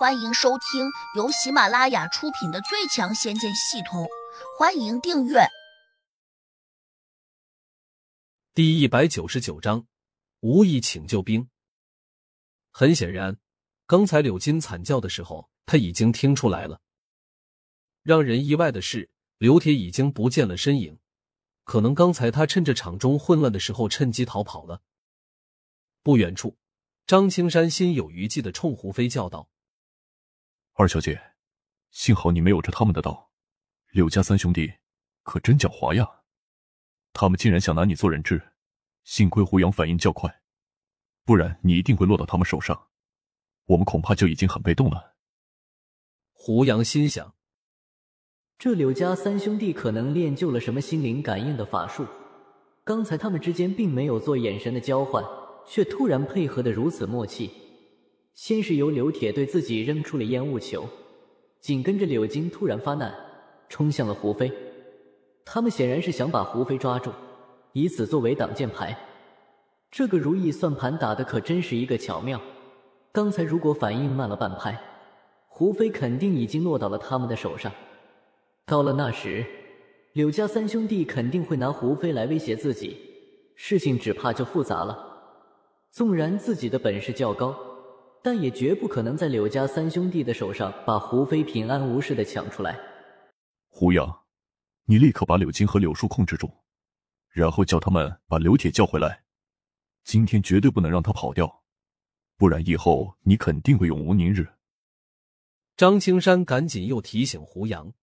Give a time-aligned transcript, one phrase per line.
[0.00, 4.04] 欢迎收听由喜马拉雅出品的《最强仙剑系统》，
[4.58, 5.46] 欢迎订阅。
[8.54, 9.86] 第一百九十九章，
[10.40, 11.50] 无意请救兵。
[12.70, 13.36] 很显然，
[13.86, 16.80] 刚才柳金惨叫的时候，他已经听出来了。
[18.02, 20.98] 让人意外的是，刘铁已经不见了身影，
[21.64, 24.80] 可能刚才他趁着场中混乱的时候趁机逃跑了。
[26.02, 26.56] 不远处，
[27.06, 29.50] 张青山心有余悸的冲胡飞叫道。
[30.80, 31.20] 二小姐，
[31.90, 33.32] 幸好你没有着他们的道。
[33.90, 34.72] 柳家三兄弟
[35.22, 36.08] 可真狡猾呀！
[37.12, 38.52] 他们竟然想拿你做人质，
[39.04, 40.40] 幸亏胡杨反应较快，
[41.26, 42.86] 不然你一定会落到他们手上，
[43.66, 45.16] 我们恐怕就已经很被动了。
[46.32, 47.34] 胡杨心想，
[48.58, 52.06] 这柳家三兄弟可能练就了什么心灵感应的法术。
[52.84, 55.22] 刚才他们之间并没有做眼神的交换，
[55.66, 57.50] 却突然配合的如此默契。
[58.42, 60.88] 先是由刘铁对自己扔出了烟雾球，
[61.60, 63.14] 紧跟着柳金突然发难，
[63.68, 64.50] 冲向了胡飞。
[65.44, 67.10] 他们显然是想把胡飞抓住，
[67.74, 68.98] 以此作为挡箭牌。
[69.90, 72.40] 这个如意算盘打的可真是一个巧妙。
[73.12, 74.74] 刚才如果反应慢了半拍，
[75.46, 77.70] 胡飞肯定已经落到了他们的手上。
[78.64, 79.44] 到了那时，
[80.14, 82.96] 柳家三兄弟肯定会拿胡飞来威胁自己，
[83.54, 84.98] 事情只怕就复杂了。
[85.90, 87.54] 纵然自己的本事较高。
[88.22, 92.78] 但也绝不可能在柳家三兄弟的手上把胡飞平安无事的抢出来。
[93.68, 94.24] 胡杨，
[94.84, 96.50] 你立刻把柳金和柳树控制住，
[97.30, 99.24] 然后叫他们把刘铁叫回来。
[100.04, 101.62] 今天绝对不能让他跑掉，
[102.36, 104.46] 不然以后你肯定会永无宁日。
[105.76, 107.94] 张青山赶紧又提醒胡杨。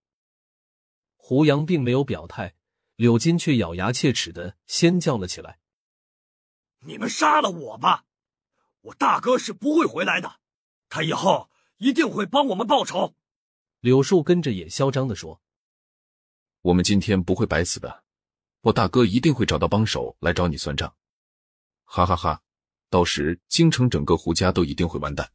[1.15, 2.55] 胡杨并没有表态，
[2.95, 5.59] 柳金却咬牙切齿的先叫了起来
[6.87, 8.05] ：“你们杀了我吧！”
[8.87, 10.39] 我大哥是不会回来的，
[10.87, 13.15] 他以后一定会帮我们报仇。
[13.81, 15.41] 柳树跟着也嚣张的说
[16.61, 18.03] ：“我们今天不会白死的，
[18.61, 20.95] 我大哥一定会找到帮手来找你算账。”
[21.83, 22.41] 哈哈哈！
[22.89, 25.29] 到时京城整个胡家都一定会完蛋。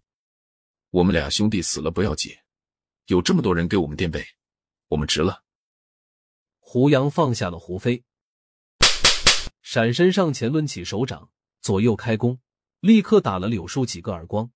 [0.88, 2.34] 我们俩兄弟死了不要紧，
[3.06, 4.24] 有这么多人给我们垫背，
[4.88, 5.44] 我们值了。
[6.58, 8.02] 胡杨放下了胡飞，
[9.60, 12.40] 闪身上前抡起手掌，左右开弓。
[12.82, 14.50] 立刻打了柳树几个耳光。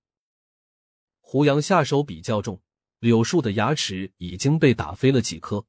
[1.21, 2.61] 胡杨下手比较重，
[2.99, 5.65] 柳树的牙齿已经被打飞了几颗，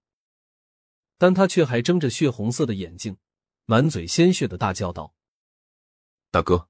[1.19, 3.16] 但他却还睁着血红色的眼睛，
[3.66, 5.14] 满嘴鲜血的大叫道
[6.32, 6.69] ：“大哥，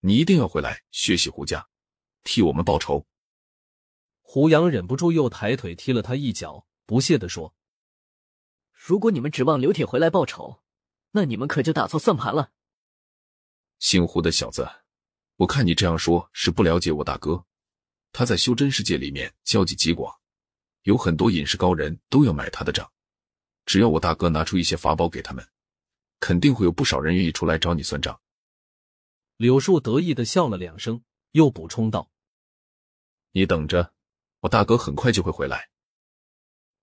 [0.00, 1.68] 你一定要回来血洗胡家，
[2.24, 3.06] 替我们报仇！”
[4.22, 7.54] 胡杨忍不住又抬腿踢了他一脚，不屑的说
[8.72, 10.62] ：“如果你们指望刘铁回来报仇，
[11.10, 12.52] 那你们可就打错算盘了。”
[13.78, 14.66] 姓胡的小子。
[15.38, 17.44] 我看你这样说是不了解我大哥，
[18.10, 20.12] 他在修真世界里面交际极广，
[20.82, 22.90] 有很多隐士高人都要买他的账。
[23.64, 25.48] 只要我大哥拿出一些法宝给他们，
[26.18, 28.20] 肯定会有不少人愿意出来找你算账。
[29.36, 32.10] 柳树得意的笑了两声，又补充道
[33.30, 33.92] ：“你等着，
[34.40, 35.70] 我大哥很快就会回来。”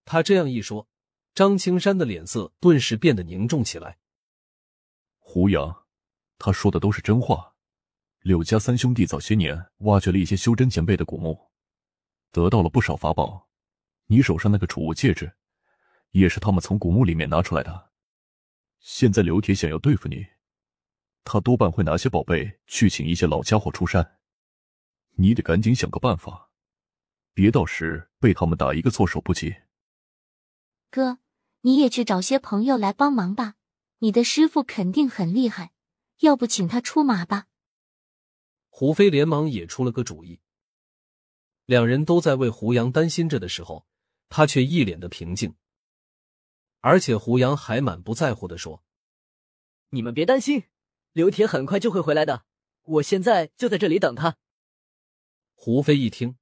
[0.05, 0.87] 他这样一说，
[1.33, 3.97] 张青山的脸色顿时变得凝重起来。
[5.19, 5.85] 胡杨，
[6.37, 7.54] 他说的都是真话。
[8.25, 11.51] 柳家三兄弟早些年挖掘了一些修真前辈的古墓，
[12.31, 13.51] 得到了不少法宝。
[14.07, 15.31] 你手上那个储物戒指，
[16.09, 17.91] 也是他们从古墓里面拿出来的。
[18.79, 20.25] 现在刘铁想要对付你，
[21.23, 24.17] 他多半会拿些宝贝去请一些老家伙出山。
[25.17, 26.49] 你得赶紧想个办法，
[27.31, 29.55] 别到时被他们打一个措手不及。
[30.89, 31.19] 哥，
[31.61, 33.53] 你也去找些朋友来帮忙吧。
[33.99, 35.73] 你的师傅肯定很厉害，
[36.21, 37.45] 要不请他出马吧。
[38.77, 40.41] 胡飞连忙也出了个主意。
[41.63, 43.87] 两人都在为胡杨担心着的时候，
[44.27, 45.55] 他却一脸的平静，
[46.81, 48.83] 而且胡杨还满不在乎的说
[49.91, 50.65] ：“你们别担心，
[51.13, 52.43] 刘铁很快就会回来的，
[52.81, 54.35] 我现在就在这里等他。”
[55.55, 56.35] 胡飞一听，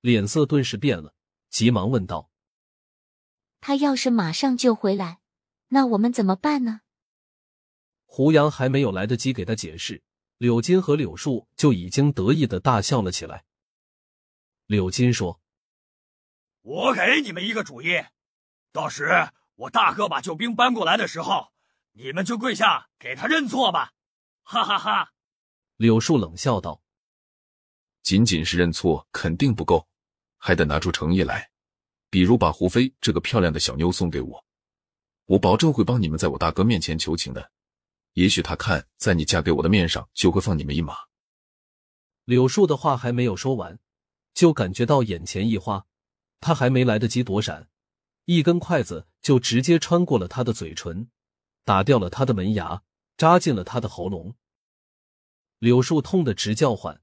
[0.00, 1.14] 脸色顿时变了，
[1.50, 2.32] 急忙问道
[3.62, 5.20] ：“他要是马上就回来，
[5.68, 6.80] 那我们怎么办呢？”
[8.06, 10.02] 胡杨还没有来得及给他解释。
[10.38, 13.44] 柳金和柳树就已经得意的大笑了起来。
[14.66, 15.40] 柳金说
[16.60, 18.04] ：“我给你们一个主意，
[18.70, 21.52] 到时我大哥把救兵搬过来的时候，
[21.92, 23.92] 你们就跪下给他认错吧！”
[24.44, 25.12] 哈哈哈。
[25.76, 26.82] 柳树冷笑道
[28.02, 29.88] ：“仅仅是认错肯定不够，
[30.36, 31.50] 还得拿出诚意来，
[32.10, 34.44] 比如把胡飞这个漂亮的小妞送给我，
[35.24, 37.52] 我保证会帮你们在我大哥面前求情的。”
[38.16, 40.96] 也许他看在你嫁给我的面上，就会放你们一马。
[42.24, 43.78] 柳树的话还没有说完，
[44.32, 45.86] 就感觉到眼前一花，
[46.40, 47.68] 他还没来得及躲闪，
[48.24, 51.10] 一根筷子就直接穿过了他的嘴唇，
[51.62, 52.82] 打掉了他的门牙，
[53.18, 54.34] 扎进了他的喉咙。
[55.58, 57.02] 柳树痛得直叫唤，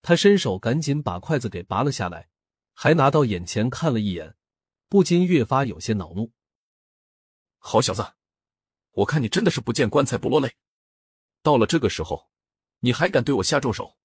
[0.00, 2.30] 他伸手赶紧把筷子给拔了下来，
[2.72, 4.34] 还拿到眼前看了一眼，
[4.88, 6.32] 不禁越发有些恼怒。
[7.58, 8.14] 好小子，
[8.96, 10.56] 我看你真的是不见棺材不落泪，
[11.42, 12.30] 到了这个时候，
[12.80, 13.98] 你还敢对我下重手？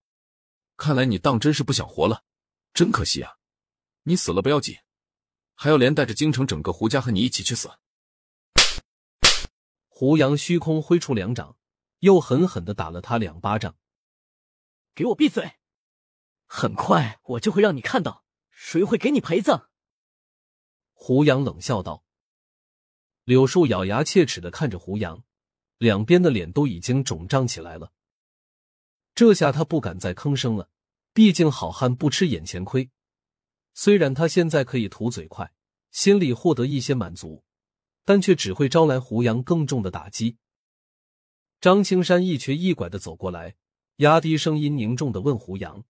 [0.76, 2.26] 看来你当真是不想活了，
[2.74, 3.38] 真可惜啊！
[4.04, 4.78] 你死了不要紧，
[5.56, 7.72] 还要连带着京城整个胡家和你一起去死。
[9.88, 11.56] 胡杨虚空挥出两掌，
[12.00, 13.78] 又狠狠的打了他两巴掌。
[14.94, 15.54] 给我闭嘴！
[16.48, 19.70] 很快我就会让你看到谁会给你陪葬。
[20.92, 22.04] 胡杨冷笑道。
[23.32, 25.24] 柳树咬牙切齿的看着胡杨，
[25.78, 27.94] 两边的脸都已经肿胀起来了。
[29.16, 30.70] 这下他不敢再吭声了，
[31.14, 32.90] 毕竟好汉不吃眼前亏。
[33.74, 35.54] 虽然他现在可以吐嘴快，
[35.92, 37.46] 心里获得一些满足，
[38.04, 40.36] 但却只会招来胡杨更重的打击。
[41.62, 43.56] 张青山一瘸一拐的走过来。
[44.00, 45.86] 压低声音，凝重的问胡杨：“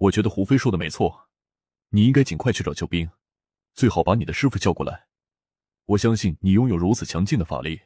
[0.00, 1.28] 我觉得胡飞说的没错，
[1.90, 3.10] 你应该尽快去找救兵，
[3.74, 5.08] 最好把你的师傅叫过来。
[5.86, 7.82] 我相信你拥有如此强劲的法力，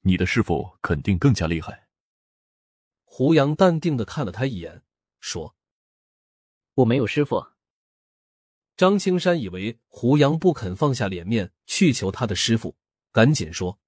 [0.00, 1.88] 你的师傅肯定更加厉害。”
[3.04, 4.82] 胡杨淡定的看了他一眼，
[5.20, 5.56] 说
[6.74, 7.48] ：“我没有师傅。”
[8.76, 12.76] 张青山以为胡杨不肯放下脸面去求他的师傅，
[13.10, 13.80] 赶紧说：“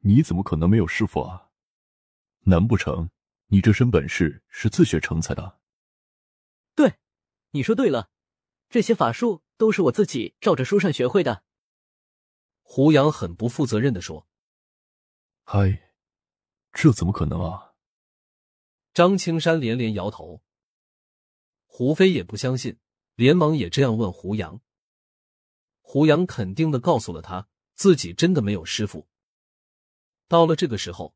[0.00, 1.50] 你怎么可能没有师傅啊？”
[2.46, 3.08] 难不成
[3.46, 5.60] 你这身本事是自学成才的？
[6.74, 6.94] 对，
[7.52, 8.10] 你说对了，
[8.68, 11.44] 这些法术都是我自己照着书上学会的。
[12.62, 14.26] 胡杨很不负责任的说
[15.44, 15.92] ：“嗨，
[16.72, 17.74] 这怎么可能啊？”
[18.94, 20.42] 张青山连连摇头。
[21.66, 22.78] 胡飞也不相信，
[23.14, 24.60] 连忙也这样问胡杨。
[25.80, 29.08] 胡杨肯定的告诉了他自己真的没有师傅。
[30.28, 31.14] 到了这个时候。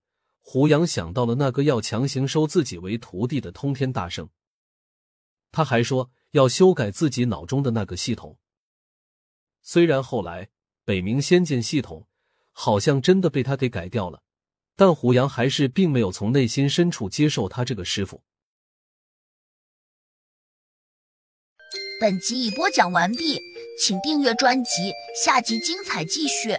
[0.48, 4.30] 胡杨想到了那个要强行收自己为徒弟的通天大圣，
[5.50, 8.38] 他还说要修改自己脑中的那个系统。
[9.60, 10.50] 虽然后来
[10.86, 12.06] 北冥仙剑系统
[12.52, 14.22] 好像真的被他给改掉了，
[14.76, 18.22] 但胡杨还是并没有从内心深处接受他这个师傅。
[22.00, 23.40] 本集已播讲完毕，
[23.82, 24.92] 请订阅专辑，
[25.24, 26.56] 下集精彩继续。